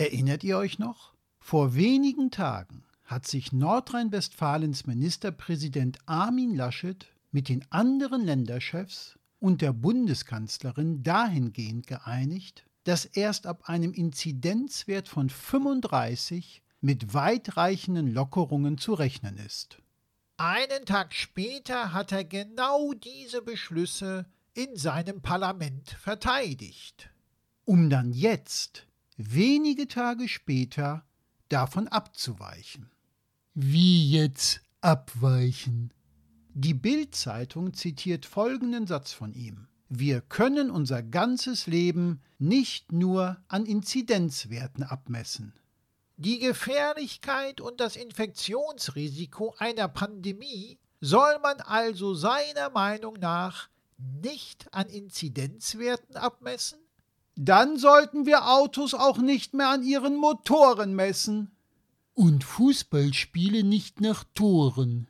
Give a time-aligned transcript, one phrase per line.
[0.00, 1.12] Erinnert ihr euch noch?
[1.40, 9.74] Vor wenigen Tagen hat sich Nordrhein-Westfalens Ministerpräsident Armin Laschet mit den anderen Länderchefs und der
[9.74, 19.36] Bundeskanzlerin dahingehend geeinigt, dass erst ab einem Inzidenzwert von 35 mit weitreichenden Lockerungen zu rechnen
[19.36, 19.82] ist.
[20.38, 24.24] Einen Tag später hat er genau diese Beschlüsse
[24.54, 27.10] in seinem Parlament verteidigt.
[27.66, 28.86] Um dann jetzt,
[29.20, 31.04] wenige Tage später,
[31.48, 32.90] davon abzuweichen.
[33.54, 35.92] Wie jetzt abweichen?
[36.54, 39.68] Die Bild-Zeitung zitiert folgenden Satz von ihm.
[39.88, 45.52] Wir können unser ganzes Leben nicht nur an Inzidenzwerten abmessen.
[46.16, 53.68] Die Gefährlichkeit und das Infektionsrisiko einer Pandemie soll man also seiner Meinung nach
[53.98, 56.78] nicht an Inzidenzwerten abmessen?
[57.36, 61.50] Dann sollten wir Autos auch nicht mehr an ihren Motoren messen.
[62.14, 65.08] Und Fußballspiele nicht nach Toren.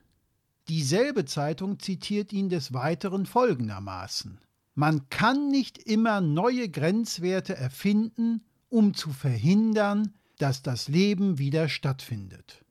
[0.69, 4.39] Dieselbe Zeitung zitiert ihn des Weiteren folgendermaßen
[4.75, 12.63] Man kann nicht immer neue Grenzwerte erfinden, um zu verhindern, dass das Leben wieder stattfindet.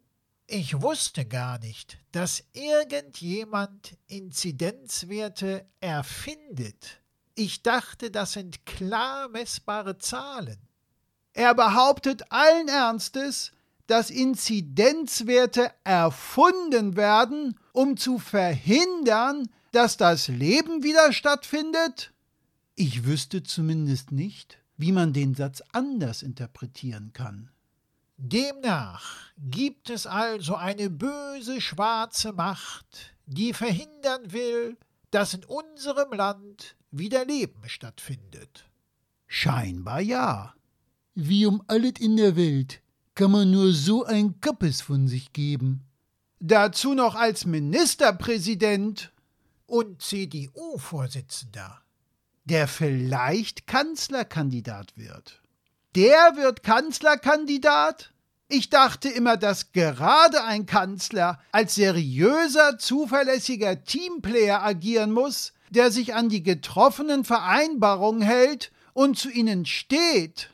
[0.47, 7.01] Ich wusste gar nicht, dass irgendjemand Inzidenzwerte erfindet.
[7.35, 10.59] Ich dachte, das sind klar messbare Zahlen.
[11.33, 13.53] Er behauptet allen Ernstes,
[13.87, 22.13] dass Inzidenzwerte erfunden werden, um zu verhindern, dass das Leben wieder stattfindet?
[22.77, 27.51] Ich wüsste zumindest nicht, wie man den Satz anders interpretieren kann.
[28.17, 34.77] Demnach gibt es also eine böse schwarze Macht, die verhindern will,
[35.11, 38.69] dass in unserem Land wieder Leben stattfindet.
[39.27, 40.55] Scheinbar ja.
[41.15, 42.83] Wie um alles in der Welt
[43.15, 45.85] kann man nur so ein Kappes von sich geben.
[46.41, 49.13] Dazu noch als Ministerpräsident
[49.67, 51.81] und CDU-Vorsitzender,
[52.45, 55.43] der vielleicht Kanzlerkandidat wird.
[55.95, 58.13] Der wird Kanzlerkandidat?
[58.49, 66.15] Ich dachte immer, dass gerade ein Kanzler als seriöser, zuverlässiger Teamplayer agieren muss, der sich
[66.15, 70.51] an die getroffenen Vereinbarungen hält und zu ihnen steht.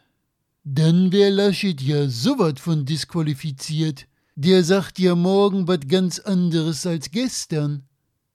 [0.64, 4.06] Dann wär Laschet ja so wat von disqualifiziert.
[4.34, 7.88] Der sagt ja morgen was ganz anderes als gestern.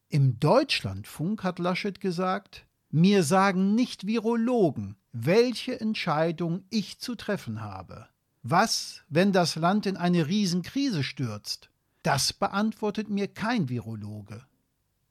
[0.10, 8.08] Im Deutschlandfunk hat Laschet gesagt, mir sagen nicht Virologen, welche Entscheidung ich zu treffen habe.
[8.44, 11.70] Was, wenn das Land in eine Riesenkrise stürzt?
[12.04, 14.44] Das beantwortet mir kein Virologe.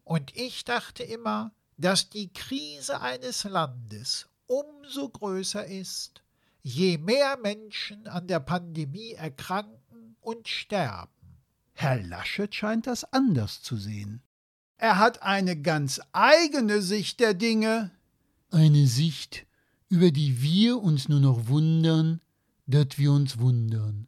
[0.03, 6.23] Und ich dachte immer, dass die Krise eines Landes umso größer ist,
[6.63, 11.11] je mehr Menschen an der Pandemie erkranken und sterben.
[11.73, 14.23] Herr Laschet scheint das anders zu sehen.
[14.77, 17.91] Er hat eine ganz eigene Sicht der Dinge.
[18.51, 19.47] Eine Sicht,
[19.89, 22.21] über die wir uns nur noch wundern,
[22.67, 24.07] dass wir uns wundern.